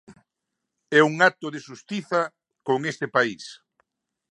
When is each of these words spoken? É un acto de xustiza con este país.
É 0.99 1.01
un 1.09 1.15
acto 1.29 1.47
de 1.53 1.63
xustiza 1.67 2.21
con 2.67 2.79
este 2.91 3.07
país. 3.15 3.43